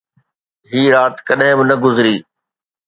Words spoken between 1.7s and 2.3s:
گذري